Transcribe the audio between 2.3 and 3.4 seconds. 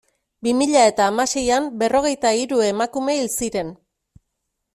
hiru emakume hil